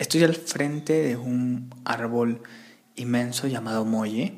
Estoy 0.00 0.24
al 0.24 0.34
frente 0.34 0.94
de 0.94 1.18
un 1.18 1.68
árbol 1.84 2.42
inmenso 2.96 3.48
llamado 3.48 3.84
Molle. 3.84 4.32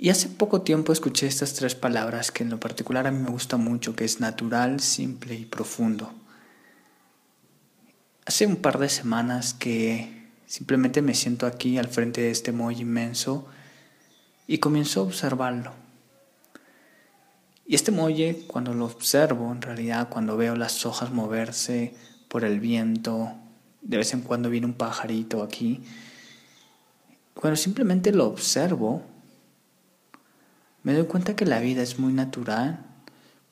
Y 0.00 0.10
hace 0.10 0.28
poco 0.28 0.62
tiempo 0.62 0.92
escuché 0.92 1.28
estas 1.28 1.54
tres 1.54 1.76
palabras 1.76 2.32
que 2.32 2.42
en 2.42 2.50
lo 2.50 2.58
particular 2.58 3.06
a 3.06 3.12
mí 3.12 3.22
me 3.22 3.30
gusta 3.30 3.58
mucho, 3.58 3.94
que 3.94 4.04
es 4.04 4.18
natural, 4.18 4.80
simple 4.80 5.36
y 5.36 5.44
profundo. 5.44 6.12
Hace 8.24 8.48
un 8.48 8.56
par 8.56 8.80
de 8.80 8.88
semanas 8.88 9.54
que 9.54 10.30
simplemente 10.46 11.00
me 11.00 11.14
siento 11.14 11.46
aquí 11.46 11.78
al 11.78 11.86
frente 11.86 12.22
de 12.22 12.32
este 12.32 12.50
Molle 12.50 12.82
inmenso 12.82 13.46
y 14.48 14.58
comienzo 14.58 14.98
a 14.98 15.04
observarlo. 15.04 15.72
Y 17.68 17.76
este 17.76 17.92
molle, 17.92 18.46
cuando 18.48 18.74
lo 18.74 18.86
observo, 18.86 19.52
en 19.52 19.62
realidad, 19.62 20.08
cuando 20.08 20.36
veo 20.36 20.56
las 20.56 20.84
hojas 20.86 21.12
moverse 21.12 21.94
por 22.28 22.44
el 22.44 22.58
viento, 22.58 23.36
de 23.86 23.98
vez 23.98 24.12
en 24.12 24.22
cuando 24.22 24.50
viene 24.50 24.66
un 24.66 24.74
pajarito 24.74 25.42
aquí, 25.42 25.80
cuando 27.34 27.56
simplemente 27.56 28.10
lo 28.10 28.26
observo, 28.26 29.02
me 30.82 30.92
doy 30.92 31.06
cuenta 31.06 31.36
que 31.36 31.46
la 31.46 31.60
vida 31.60 31.82
es 31.82 31.98
muy 31.98 32.12
natural, 32.12 32.84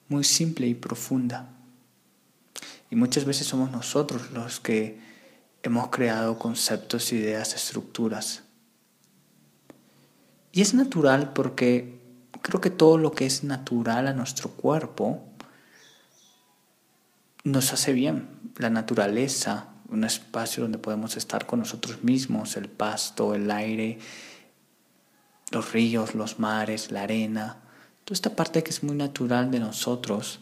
muy 0.08 0.24
simple 0.24 0.66
y 0.66 0.74
profunda. 0.74 1.50
Y 2.90 2.96
muchas 2.96 3.24
veces 3.24 3.46
somos 3.46 3.70
nosotros 3.70 4.32
los 4.32 4.58
que 4.58 4.98
hemos 5.62 5.88
creado 5.88 6.38
conceptos, 6.38 7.12
ideas, 7.12 7.54
estructuras. 7.54 8.42
Y 10.50 10.62
es 10.62 10.74
natural 10.74 11.32
porque 11.32 12.00
creo 12.42 12.60
que 12.60 12.70
todo 12.70 12.98
lo 12.98 13.12
que 13.12 13.26
es 13.26 13.44
natural 13.44 14.08
a 14.08 14.14
nuestro 14.14 14.50
cuerpo 14.50 15.24
nos 17.44 17.72
hace 17.72 17.92
bien. 17.92 18.28
La 18.56 18.70
naturaleza, 18.70 19.73
un 19.88 20.04
espacio 20.04 20.62
donde 20.62 20.78
podemos 20.78 21.16
estar 21.16 21.46
con 21.46 21.60
nosotros 21.60 22.02
mismos, 22.02 22.56
el 22.56 22.68
pasto, 22.68 23.34
el 23.34 23.50
aire, 23.50 23.98
los 25.50 25.72
ríos, 25.72 26.14
los 26.14 26.38
mares, 26.38 26.90
la 26.90 27.02
arena, 27.02 27.58
toda 28.04 28.14
esta 28.14 28.36
parte 28.36 28.62
que 28.62 28.70
es 28.70 28.82
muy 28.82 28.96
natural 28.96 29.50
de 29.50 29.60
nosotros, 29.60 30.40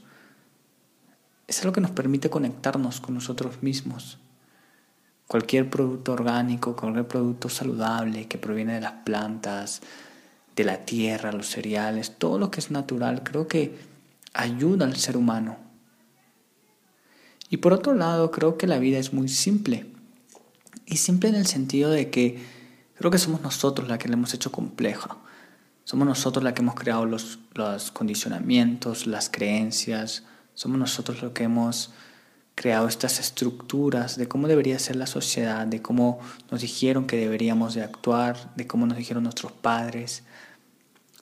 es 1.46 1.60
algo 1.60 1.72
que 1.72 1.80
nos 1.80 1.90
permite 1.90 2.30
conectarnos 2.30 3.00
con 3.00 3.14
nosotros 3.14 3.62
mismos. 3.62 4.18
Cualquier 5.26 5.70
producto 5.70 6.12
orgánico, 6.12 6.76
cualquier 6.76 7.06
producto 7.06 7.48
saludable 7.48 8.26
que 8.26 8.38
proviene 8.38 8.74
de 8.74 8.80
las 8.80 8.92
plantas, 9.04 9.82
de 10.56 10.64
la 10.64 10.84
tierra, 10.84 11.32
los 11.32 11.48
cereales, 11.48 12.16
todo 12.18 12.38
lo 12.38 12.50
que 12.50 12.60
es 12.60 12.70
natural, 12.70 13.22
creo 13.22 13.48
que 13.48 13.78
ayuda 14.34 14.86
al 14.86 14.96
ser 14.96 15.16
humano. 15.16 15.56
Y 17.52 17.58
por 17.58 17.74
otro 17.74 17.92
lado, 17.92 18.30
creo 18.30 18.56
que 18.56 18.66
la 18.66 18.78
vida 18.78 18.98
es 18.98 19.12
muy 19.12 19.28
simple. 19.28 19.84
Y 20.86 20.96
simple 20.96 21.28
en 21.28 21.34
el 21.34 21.46
sentido 21.46 21.90
de 21.90 22.08
que 22.08 22.42
creo 22.94 23.10
que 23.10 23.18
somos 23.18 23.42
nosotros 23.42 23.88
la 23.88 23.98
que 23.98 24.08
la 24.08 24.14
hemos 24.14 24.32
hecho 24.32 24.50
compleja. 24.50 25.18
Somos 25.84 26.08
nosotros 26.08 26.42
la 26.42 26.54
que 26.54 26.62
hemos 26.62 26.76
creado 26.76 27.04
los, 27.04 27.40
los 27.52 27.90
condicionamientos, 27.90 29.06
las 29.06 29.28
creencias. 29.28 30.22
Somos 30.54 30.78
nosotros 30.78 31.20
los 31.20 31.32
que 31.32 31.44
hemos 31.44 31.90
creado 32.54 32.88
estas 32.88 33.20
estructuras 33.20 34.16
de 34.16 34.26
cómo 34.26 34.48
debería 34.48 34.78
ser 34.78 34.96
la 34.96 35.06
sociedad, 35.06 35.66
de 35.66 35.82
cómo 35.82 36.20
nos 36.50 36.62
dijeron 36.62 37.06
que 37.06 37.18
deberíamos 37.18 37.74
de 37.74 37.82
actuar, 37.82 38.54
de 38.56 38.66
cómo 38.66 38.86
nos 38.86 38.96
dijeron 38.96 39.24
nuestros 39.24 39.52
padres. 39.52 40.22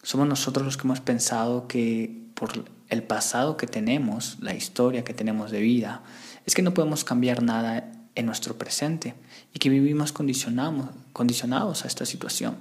Somos 0.05 0.29
nosotros 0.29 0.65
los 0.65 0.77
que 0.77 0.87
hemos 0.87 1.01
pensado 1.01 1.67
que 1.67 2.23
por 2.35 2.53
el 2.91 3.03
pasado 3.03 3.57
que 3.57 3.67
tenemos, 3.67 4.37
la 4.41 4.55
historia 4.55 5.05
que 5.05 5.15
tenemos 5.15 5.51
de 5.51 5.61
vida, 5.61 6.03
es 6.45 6.55
que 6.55 6.63
no 6.63 6.75
podemos 6.75 7.05
cambiar 7.05 7.43
nada 7.43 7.93
en 8.15 8.27
nuestro 8.27 8.59
presente 8.59 9.15
y 9.55 9.59
que 9.59 9.71
vivimos 9.71 10.13
condicionados 10.13 11.85
a 11.85 11.87
esta 11.87 12.05
situación. 12.05 12.57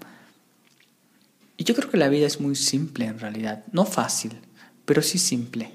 Y 1.57 1.65
yo 1.65 1.75
creo 1.75 1.89
que 1.89 1.97
la 1.97 2.07
vida 2.07 2.25
es 2.25 2.39
muy 2.39 2.55
simple 2.55 3.05
en 3.05 3.19
realidad, 3.19 3.65
no 3.71 3.85
fácil, 3.85 4.39
pero 4.85 5.01
sí 5.01 5.17
simple. 5.17 5.73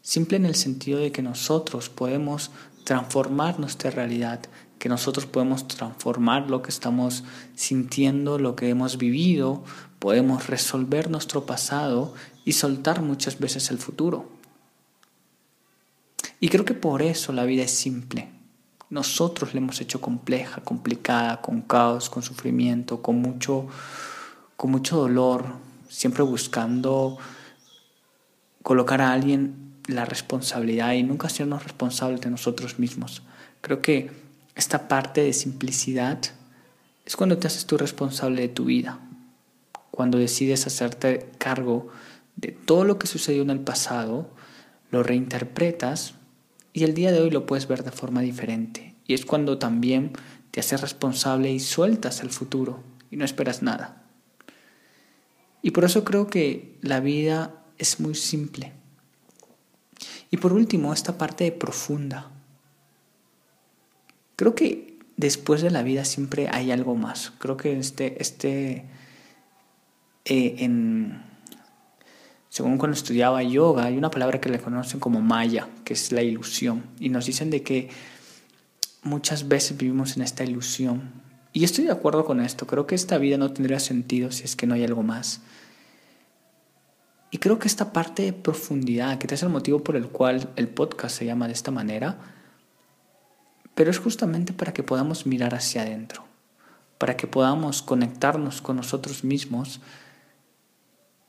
Simple 0.00 0.36
en 0.36 0.46
el 0.46 0.54
sentido 0.54 1.00
de 1.00 1.12
que 1.12 1.20
nosotros 1.20 1.90
podemos 1.90 2.50
transformar 2.84 3.58
nuestra 3.58 3.90
realidad, 3.90 4.40
que 4.78 4.88
nosotros 4.88 5.26
podemos 5.26 5.68
transformar 5.68 6.50
lo 6.50 6.62
que 6.62 6.70
estamos 6.70 7.24
sintiendo, 7.54 8.38
lo 8.38 8.56
que 8.56 8.68
hemos 8.68 8.98
vivido, 8.98 9.64
podemos 9.98 10.46
resolver 10.46 11.10
nuestro 11.10 11.46
pasado 11.46 12.14
y 12.44 12.52
soltar 12.52 13.02
muchas 13.02 13.38
veces 13.38 13.70
el 13.70 13.78
futuro. 13.78 14.28
Y 16.40 16.48
creo 16.48 16.64
que 16.64 16.74
por 16.74 17.02
eso 17.02 17.32
la 17.32 17.44
vida 17.44 17.62
es 17.62 17.70
simple. 17.70 18.28
Nosotros 18.90 19.54
la 19.54 19.60
hemos 19.60 19.80
hecho 19.80 20.00
compleja, 20.00 20.62
complicada, 20.62 21.40
con 21.40 21.62
caos, 21.62 22.08
con 22.10 22.22
sufrimiento, 22.22 23.02
con 23.02 23.20
mucho, 23.20 23.66
con 24.56 24.70
mucho 24.70 24.96
dolor, 24.96 25.46
siempre 25.88 26.22
buscando 26.22 27.18
colocar 28.62 29.00
a 29.00 29.12
alguien 29.12 29.74
la 29.88 30.04
responsabilidad 30.04 30.92
y 30.92 31.02
nunca 31.02 31.28
hacernos 31.28 31.64
responsables 31.64 32.20
de 32.20 32.30
nosotros 32.30 32.78
mismos. 32.78 33.22
Creo 33.60 33.80
que 33.80 34.25
esta 34.56 34.88
parte 34.88 35.22
de 35.22 35.32
simplicidad 35.32 36.18
es 37.04 37.14
cuando 37.14 37.38
te 37.38 37.46
haces 37.46 37.66
tú 37.66 37.76
responsable 37.76 38.42
de 38.42 38.48
tu 38.48 38.64
vida, 38.64 38.98
cuando 39.90 40.18
decides 40.18 40.66
hacerte 40.66 41.30
cargo 41.38 41.88
de 42.34 42.52
todo 42.52 42.84
lo 42.84 42.98
que 42.98 43.06
sucedió 43.06 43.42
en 43.42 43.50
el 43.50 43.60
pasado, 43.60 44.30
lo 44.90 45.02
reinterpretas 45.02 46.14
y 46.72 46.84
el 46.84 46.94
día 46.94 47.12
de 47.12 47.20
hoy 47.20 47.30
lo 47.30 47.46
puedes 47.46 47.68
ver 47.68 47.84
de 47.84 47.92
forma 47.92 48.22
diferente. 48.22 48.94
Y 49.06 49.14
es 49.14 49.24
cuando 49.24 49.58
también 49.58 50.12
te 50.50 50.60
haces 50.60 50.80
responsable 50.80 51.52
y 51.52 51.60
sueltas 51.60 52.22
el 52.22 52.30
futuro 52.30 52.82
y 53.10 53.16
no 53.16 53.24
esperas 53.24 53.62
nada. 53.62 54.02
Y 55.62 55.70
por 55.70 55.84
eso 55.84 56.04
creo 56.04 56.28
que 56.28 56.78
la 56.80 57.00
vida 57.00 57.62
es 57.78 58.00
muy 58.00 58.14
simple. 58.14 58.72
Y 60.30 60.38
por 60.38 60.52
último, 60.52 60.92
esta 60.92 61.18
parte 61.18 61.50
profunda. 61.52 62.30
Creo 64.36 64.54
que 64.54 64.98
después 65.16 65.62
de 65.62 65.70
la 65.70 65.82
vida 65.82 66.04
siempre 66.04 66.48
hay 66.50 66.70
algo 66.70 66.94
más. 66.94 67.32
Creo 67.38 67.56
que 67.56 67.78
este, 67.78 68.20
este 68.20 68.84
eh, 70.24 70.68
según 72.56 72.78
cuando 72.78 72.96
estudiaba 72.96 73.42
yoga, 73.42 73.84
hay 73.84 73.98
una 73.98 74.10
palabra 74.10 74.40
que 74.40 74.48
le 74.48 74.58
conocen 74.58 74.98
como 74.98 75.20
maya, 75.20 75.68
que 75.84 75.92
es 75.92 76.10
la 76.10 76.22
ilusión. 76.22 76.84
Y 76.98 77.10
nos 77.10 77.26
dicen 77.26 77.50
de 77.50 77.62
que 77.62 77.90
muchas 79.02 79.46
veces 79.46 79.76
vivimos 79.76 80.16
en 80.16 80.22
esta 80.22 80.42
ilusión. 80.42 81.22
Y 81.52 81.64
estoy 81.64 81.84
de 81.84 81.92
acuerdo 81.92 82.24
con 82.24 82.40
esto. 82.40 82.66
Creo 82.66 82.86
que 82.86 82.94
esta 82.94 83.18
vida 83.18 83.36
no 83.36 83.52
tendría 83.52 83.78
sentido 83.78 84.32
si 84.32 84.44
es 84.44 84.56
que 84.56 84.66
no 84.66 84.74
hay 84.74 84.84
algo 84.84 85.02
más. 85.02 85.42
Y 87.30 87.36
creo 87.36 87.58
que 87.58 87.68
esta 87.68 87.92
parte 87.92 88.22
de 88.22 88.32
profundidad, 88.32 89.18
que 89.18 89.34
es 89.34 89.42
el 89.42 89.50
motivo 89.50 89.84
por 89.84 89.96
el 89.96 90.08
cual 90.08 90.48
el 90.56 90.68
podcast 90.68 91.18
se 91.18 91.26
llama 91.26 91.48
de 91.48 91.52
esta 91.52 91.70
manera, 91.70 92.35
pero 93.76 93.90
es 93.90 93.98
justamente 93.98 94.54
para 94.54 94.72
que 94.72 94.82
podamos 94.82 95.26
mirar 95.26 95.54
hacia 95.54 95.82
adentro, 95.82 96.24
para 96.96 97.16
que 97.16 97.26
podamos 97.26 97.82
conectarnos 97.82 98.62
con 98.62 98.76
nosotros 98.76 99.22
mismos 99.22 99.80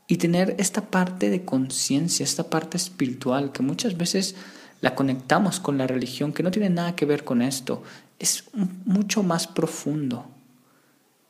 y 0.08 0.16
tener 0.16 0.56
esta 0.58 0.90
parte 0.90 1.30
de 1.30 1.44
conciencia, 1.44 2.24
esta 2.24 2.50
parte 2.50 2.78
espiritual, 2.78 3.52
que 3.52 3.64
muchas 3.64 3.98
veces 3.98 4.36
la 4.80 4.96
conectamos 4.96 5.60
con 5.60 5.78
la 5.78 5.88
religión, 5.88 6.32
que 6.32 6.42
no 6.42 6.50
tiene 6.50 6.70
nada 6.70 6.96
que 6.96 7.06
ver 7.06 7.26
con 7.26 7.42
esto, 7.42 7.84
es 8.18 8.46
mucho 8.54 9.24
más 9.24 9.46
profundo. 9.46 10.26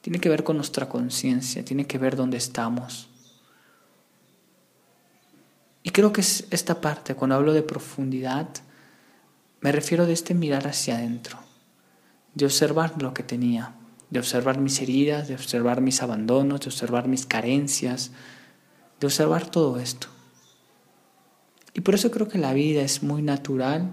Tiene 0.02 0.20
que 0.20 0.30
ver 0.30 0.44
con 0.44 0.58
nuestra 0.58 0.88
conciencia, 0.88 1.66
tiene 1.66 1.88
que 1.88 1.98
ver 1.98 2.16
dónde 2.16 2.38
estamos. 2.38 3.10
Y 5.82 5.90
creo 5.90 6.14
que 6.14 6.22
es 6.22 6.46
esta 6.52 6.80
parte, 6.80 7.16
cuando 7.16 7.36
hablo 7.36 7.54
de 7.54 7.64
profundidad, 7.64 8.50
me 9.62 9.72
refiero 9.72 10.06
de 10.06 10.14
este 10.14 10.34
mirar 10.34 10.68
hacia 10.68 10.98
adentro, 10.98 11.40
de 12.36 12.46
observar 12.46 13.02
lo 13.02 13.14
que 13.14 13.24
tenía, 13.24 13.76
de 14.10 14.20
observar 14.20 14.60
mis 14.60 14.82
heridas, 14.82 15.28
de 15.28 15.36
observar 15.36 15.82
mis 15.82 16.02
abandonos, 16.02 16.62
de 16.62 16.68
observar 16.68 17.08
mis 17.08 17.26
carencias, 17.26 18.12
de 19.00 19.08
observar 19.08 19.50
todo 19.50 19.80
esto. 19.80 20.08
Y 21.74 21.82
por 21.82 21.96
eso 21.96 22.12
creo 22.12 22.28
que 22.28 22.38
la 22.38 22.54
vida 22.54 22.82
es 22.82 23.04
muy 23.04 23.22
natural, 23.22 23.92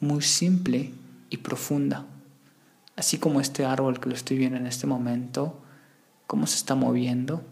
muy 0.00 0.22
simple 0.22 0.92
y 1.30 1.38
profunda. 1.38 2.06
Así 2.96 3.18
como 3.18 3.40
este 3.40 3.64
árbol 3.64 4.00
que 4.00 4.08
lo 4.08 4.14
estoy 4.14 4.36
viendo 4.36 4.58
en 4.58 4.66
este 4.66 4.86
momento, 4.86 5.62
cómo 6.26 6.46
se 6.46 6.56
está 6.56 6.74
moviendo, 6.74 7.42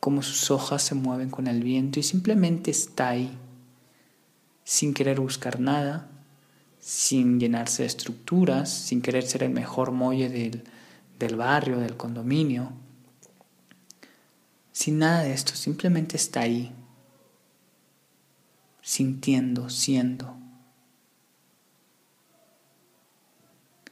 cómo 0.00 0.22
sus 0.22 0.50
hojas 0.50 0.82
se 0.82 0.94
mueven 0.94 1.30
con 1.30 1.46
el 1.46 1.62
viento 1.62 2.00
y 2.00 2.02
simplemente 2.02 2.70
está 2.70 3.10
ahí, 3.10 3.30
sin 4.70 4.94
querer 4.94 5.18
buscar 5.18 5.58
nada, 5.58 6.08
sin 6.78 7.40
llenarse 7.40 7.82
de 7.82 7.88
estructuras, 7.88 8.70
sin 8.70 9.02
querer 9.02 9.26
ser 9.26 9.42
el 9.42 9.50
mejor 9.50 9.90
muelle 9.90 10.28
del, 10.28 10.62
del 11.18 11.34
barrio, 11.34 11.78
del 11.78 11.96
condominio, 11.96 12.70
sin 14.70 15.00
nada 15.00 15.24
de 15.24 15.32
esto, 15.32 15.56
simplemente 15.56 16.16
está 16.16 16.42
ahí, 16.42 16.72
sintiendo, 18.80 19.70
siendo. 19.70 20.36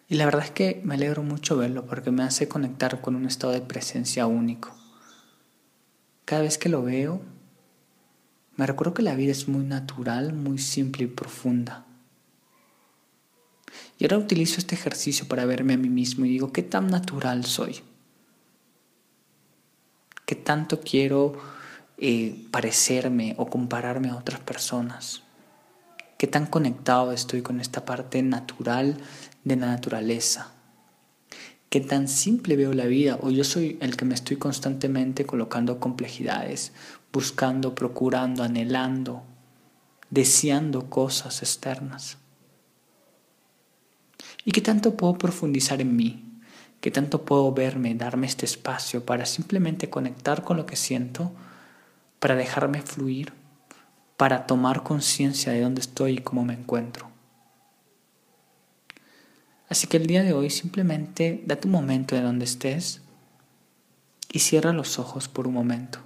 Y 0.06 0.14
la 0.14 0.26
verdad 0.26 0.44
es 0.44 0.52
que 0.52 0.80
me 0.84 0.94
alegro 0.94 1.24
mucho 1.24 1.56
verlo 1.56 1.86
porque 1.86 2.12
me 2.12 2.22
hace 2.22 2.46
conectar 2.46 3.00
con 3.00 3.16
un 3.16 3.26
estado 3.26 3.52
de 3.52 3.62
presencia 3.62 4.28
único. 4.28 4.76
Cada 6.24 6.42
vez 6.42 6.56
que 6.56 6.68
lo 6.68 6.84
veo, 6.84 7.20
me 8.58 8.66
recuerdo 8.66 8.92
que 8.92 9.02
la 9.02 9.14
vida 9.14 9.30
es 9.30 9.46
muy 9.46 9.64
natural, 9.64 10.32
muy 10.32 10.58
simple 10.58 11.04
y 11.04 11.06
profunda. 11.06 11.86
Y 13.98 14.04
ahora 14.04 14.18
utilizo 14.18 14.58
este 14.58 14.74
ejercicio 14.74 15.28
para 15.28 15.44
verme 15.44 15.74
a 15.74 15.76
mí 15.76 15.88
mismo 15.88 16.24
y 16.24 16.30
digo, 16.30 16.52
¿qué 16.52 16.64
tan 16.64 16.88
natural 16.88 17.44
soy? 17.44 17.76
¿Qué 20.26 20.34
tanto 20.34 20.80
quiero 20.80 21.40
eh, 21.98 22.48
parecerme 22.50 23.36
o 23.38 23.46
compararme 23.46 24.08
a 24.08 24.16
otras 24.16 24.40
personas? 24.40 25.22
¿Qué 26.18 26.26
tan 26.26 26.46
conectado 26.46 27.12
estoy 27.12 27.42
con 27.42 27.60
esta 27.60 27.84
parte 27.84 28.20
natural 28.24 28.98
de 29.44 29.54
la 29.54 29.66
naturaleza? 29.66 30.57
¿Qué 31.70 31.82
tan 31.82 32.08
simple 32.08 32.56
veo 32.56 32.72
la 32.72 32.86
vida? 32.86 33.18
¿O 33.20 33.30
yo 33.30 33.44
soy 33.44 33.76
el 33.82 33.94
que 33.94 34.06
me 34.06 34.14
estoy 34.14 34.38
constantemente 34.38 35.26
colocando 35.26 35.78
complejidades, 35.78 36.72
buscando, 37.12 37.74
procurando, 37.74 38.42
anhelando, 38.42 39.22
deseando 40.08 40.88
cosas 40.88 41.42
externas? 41.42 42.16
¿Y 44.46 44.52
qué 44.52 44.62
tanto 44.62 44.96
puedo 44.96 45.18
profundizar 45.18 45.82
en 45.82 45.94
mí? 45.94 46.40
¿Qué 46.80 46.90
tanto 46.90 47.26
puedo 47.26 47.52
verme, 47.52 47.94
darme 47.94 48.28
este 48.28 48.46
espacio 48.46 49.04
para 49.04 49.26
simplemente 49.26 49.90
conectar 49.90 50.44
con 50.44 50.56
lo 50.56 50.64
que 50.64 50.76
siento, 50.76 51.32
para 52.18 52.34
dejarme 52.34 52.80
fluir, 52.80 53.34
para 54.16 54.46
tomar 54.46 54.84
conciencia 54.84 55.52
de 55.52 55.60
dónde 55.60 55.82
estoy 55.82 56.12
y 56.12 56.18
cómo 56.18 56.46
me 56.46 56.54
encuentro? 56.54 57.17
Así 59.68 59.86
que 59.86 59.98
el 59.98 60.06
día 60.06 60.22
de 60.22 60.32
hoy 60.32 60.50
simplemente 60.50 61.42
date 61.46 61.66
un 61.66 61.72
momento 61.72 62.14
de 62.14 62.22
donde 62.22 62.44
estés 62.44 63.02
y 64.32 64.38
cierra 64.40 64.72
los 64.72 64.98
ojos 64.98 65.28
por 65.28 65.46
un 65.46 65.54
momento. 65.54 66.00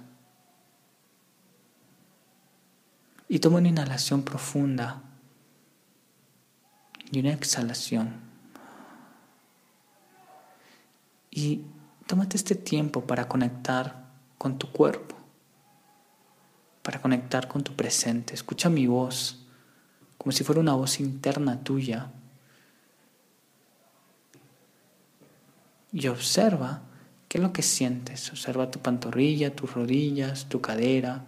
Y 3.29 3.39
toma 3.39 3.57
una 3.57 3.69
inhalación 3.69 4.23
profunda 4.23 5.01
y 7.11 7.19
una 7.19 7.31
exhalación. 7.31 8.13
Y 11.31 11.61
tómate 12.05 12.37
este 12.37 12.55
tiempo 12.55 13.05
para 13.07 13.27
conectar 13.27 14.07
con 14.37 14.59
tu 14.59 14.71
cuerpo, 14.71 15.15
para 16.81 17.01
conectar 17.01 17.47
con 17.47 17.63
tu 17.63 17.73
presente. 17.75 18.33
Escucha 18.33 18.69
mi 18.69 18.87
voz 18.87 19.39
como 20.17 20.31
si 20.31 20.43
fuera 20.43 20.61
una 20.61 20.73
voz 20.73 20.99
interna 20.99 21.63
tuya. 21.63 22.11
Y 25.93 26.07
observa 26.07 26.81
qué 27.29 27.37
es 27.37 27.43
lo 27.43 27.53
que 27.53 27.61
sientes. 27.61 28.29
Observa 28.31 28.71
tu 28.71 28.79
pantorrilla, 28.79 29.55
tus 29.55 29.73
rodillas, 29.73 30.49
tu 30.49 30.59
cadera, 30.59 31.23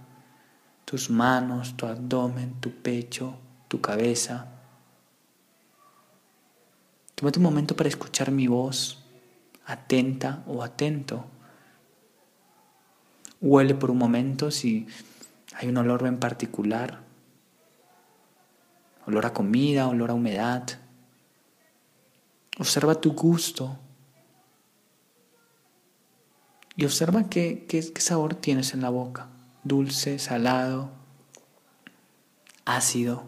tus 0.84 1.10
manos, 1.10 1.78
tu 1.78 1.86
abdomen, 1.86 2.60
tu 2.60 2.72
pecho, 2.72 3.38
tu 3.68 3.80
cabeza. 3.80 4.48
Tómate 7.14 7.40
un 7.40 7.44
momento 7.44 7.76
para 7.76 7.88
escuchar 7.88 8.32
mi 8.32 8.48
voz 8.48 9.06
atenta 9.66 10.44
o 10.48 10.64
atento. 10.64 11.26
Huele 13.42 13.76
por 13.76 13.92
un 13.92 13.98
momento 13.98 14.52
si 14.52 14.88
hay 15.56 15.70
un 15.70 15.78
olor 15.78 16.06
en 16.08 16.20
particular. 16.20 17.02
Olor 19.06 19.26
a 19.26 19.34
comida, 19.34 19.88
olor 19.88 20.12
a 20.12 20.14
humedad. 20.14 20.64
Observa 22.58 22.96
tu 22.96 23.14
gusto. 23.14 23.78
Y 26.76 26.86
observa 26.86 27.30
qué, 27.30 27.66
qué, 27.68 27.82
sabor 28.02 28.36
tienes 28.36 28.74
en 28.74 28.82
la 28.82 28.90
boca. 28.90 29.30
Dulce, 29.64 30.20
salado, 30.20 30.92
ácido. 32.66 33.24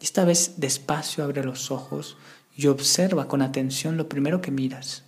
Y 0.00 0.04
esta 0.04 0.24
vez 0.24 0.54
despacio 0.58 1.24
abre 1.24 1.44
los 1.44 1.70
ojos 1.70 2.16
y 2.56 2.68
observa 2.68 3.28
con 3.28 3.42
atención 3.42 3.96
lo 3.96 4.08
primero 4.08 4.40
que 4.40 4.50
miras 4.50 5.04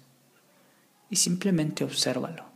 y 1.09 1.17
simplemente 1.17 1.85
obsérvalo. 1.85 2.47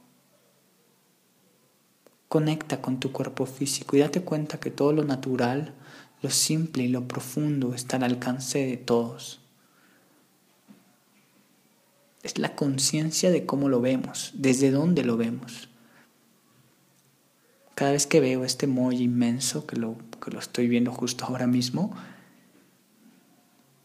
Conecta 2.29 2.81
con 2.81 2.99
tu 2.99 3.13
cuerpo 3.13 3.47
físico 3.47 3.97
y 3.97 4.01
date 4.01 4.23
cuenta 4.23 4.59
que 4.59 4.71
todo 4.71 4.93
lo 4.93 5.05
natural, 5.05 5.75
lo 6.23 6.31
simple 6.31 6.85
y 6.85 6.89
lo 6.89 7.07
profundo 7.07 7.75
está 7.75 7.97
al 7.97 8.05
alcance 8.05 8.67
de 8.67 8.77
todos. 8.79 9.46
Es 12.27 12.41
la 12.41 12.57
conciencia 12.57 13.31
de 13.31 13.47
cómo 13.47 13.69
lo 13.69 13.81
vemos, 13.81 14.33
desde 14.35 14.73
dónde 14.73 15.05
lo 15.05 15.17
vemos. 15.17 15.69
Cada 17.77 17.93
vez 17.93 18.09
que 18.09 18.19
veo 18.19 18.45
este 18.45 18.67
mollo 18.67 18.99
inmenso, 18.99 19.65
que 19.65 19.77
lo, 19.77 19.97
que 20.21 20.33
lo 20.33 20.41
estoy 20.41 20.67
viendo 20.67 20.91
justo 20.91 21.25
ahora 21.25 21.47
mismo, 21.47 21.97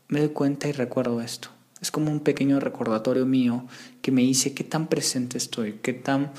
me 0.07 0.21
doy 0.21 0.29
cuenta 0.29 0.67
y 0.67 0.71
recuerdo 0.71 1.21
esto. 1.21 1.49
Es 1.81 1.91
como 1.91 2.11
un 2.11 2.21
pequeño 2.21 2.59
recordatorio 2.59 3.27
mío 3.27 3.67
que 4.01 4.11
me 4.11 4.23
dice 4.23 4.55
qué 4.55 4.63
tan 4.63 4.88
presente 4.88 5.38
estoy, 5.38 5.73
qué 5.73 5.93
tan 5.93 6.31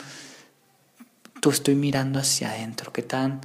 tú 1.41 1.51
estoy 1.51 1.77
mirando 1.77 2.19
hacia 2.19 2.51
adentro, 2.51 2.93
qué 2.93 3.03
tan 3.03 3.43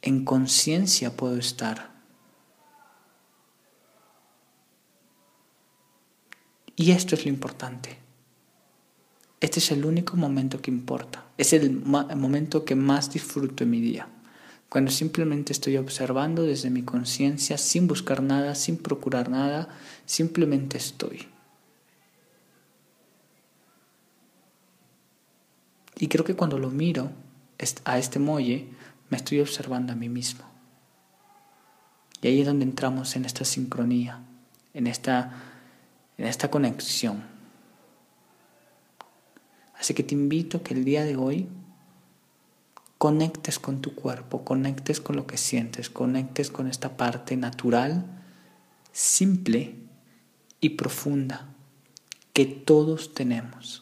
en 0.00 0.24
conciencia 0.24 1.14
puedo 1.14 1.36
estar. 1.36 1.91
Y 6.76 6.90
esto 6.92 7.14
es 7.14 7.24
lo 7.24 7.30
importante. 7.30 7.98
Este 9.40 9.58
es 9.58 9.70
el 9.72 9.84
único 9.84 10.16
momento 10.16 10.60
que 10.60 10.70
importa. 10.70 11.26
Es 11.36 11.52
el, 11.52 11.72
momento 11.72 12.64
que 12.64 12.74
más 12.74 13.12
disfruto 13.12 13.64
en 13.64 13.70
mi 13.70 13.80
día 13.80 14.08
cuando 14.72 14.90
simplemente 14.90 15.52
estoy 15.52 15.76
observando 15.76 16.44
desde 16.44 16.70
mi 16.70 16.82
conciencia 16.82 17.58
sin 17.58 17.86
buscar 17.86 18.22
nada, 18.22 18.54
sin 18.54 18.78
procurar 18.78 19.28
nada, 19.28 19.68
simplemente 20.06 20.78
estoy. 20.78 21.28
Y 25.98 26.08
creo 26.08 26.24
que 26.24 26.34
cuando 26.34 26.58
lo 26.58 26.70
miro 26.70 27.10
a 27.84 27.98
este 27.98 28.18
muelle, 28.18 28.66
me 29.10 29.18
estoy 29.18 29.40
observando 29.40 29.92
a 29.92 29.96
mí 29.96 30.08
mismo. 30.08 30.46
Y 32.22 32.28
ahí 32.28 32.40
es 32.40 32.46
donde 32.46 32.64
entramos 32.64 33.14
en 33.14 33.26
esta 33.26 33.44
sincronía, 33.44 34.22
en 34.72 34.86
esta, 34.86 35.51
en 36.18 36.26
esta 36.26 36.50
conexión. 36.50 37.24
Así 39.78 39.94
que 39.94 40.02
te 40.02 40.14
invito 40.14 40.58
a 40.58 40.62
que 40.62 40.74
el 40.74 40.84
día 40.84 41.04
de 41.04 41.16
hoy 41.16 41.48
conectes 42.98 43.58
con 43.58 43.80
tu 43.80 43.94
cuerpo, 43.96 44.44
conectes 44.44 45.00
con 45.00 45.16
lo 45.16 45.26
que 45.26 45.36
sientes, 45.36 45.90
conectes 45.90 46.50
con 46.50 46.68
esta 46.68 46.96
parte 46.96 47.36
natural, 47.36 48.06
simple 48.92 49.74
y 50.60 50.70
profunda 50.70 51.48
que 52.32 52.46
todos 52.46 53.12
tenemos. 53.12 53.81